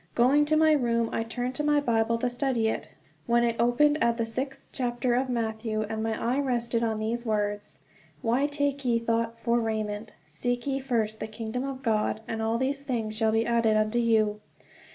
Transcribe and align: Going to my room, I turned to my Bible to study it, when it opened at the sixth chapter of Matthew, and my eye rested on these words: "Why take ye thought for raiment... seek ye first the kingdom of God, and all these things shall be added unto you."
Going 0.15 0.45
to 0.45 0.55
my 0.57 0.71
room, 0.71 1.09
I 1.13 1.21
turned 1.21 1.53
to 1.53 1.63
my 1.63 1.79
Bible 1.79 2.17
to 2.17 2.27
study 2.27 2.67
it, 2.69 2.91
when 3.27 3.43
it 3.43 3.55
opened 3.59 4.01
at 4.03 4.17
the 4.17 4.25
sixth 4.25 4.69
chapter 4.71 5.13
of 5.13 5.29
Matthew, 5.29 5.83
and 5.83 6.01
my 6.01 6.19
eye 6.19 6.39
rested 6.39 6.83
on 6.83 6.97
these 6.97 7.23
words: 7.23 7.81
"Why 8.23 8.47
take 8.47 8.83
ye 8.83 8.97
thought 8.97 9.37
for 9.39 9.59
raiment... 9.59 10.15
seek 10.31 10.65
ye 10.65 10.79
first 10.79 11.19
the 11.19 11.27
kingdom 11.27 11.63
of 11.63 11.83
God, 11.83 12.21
and 12.27 12.41
all 12.41 12.57
these 12.57 12.81
things 12.83 13.15
shall 13.15 13.31
be 13.31 13.45
added 13.45 13.77
unto 13.77 13.99
you." 13.99 14.39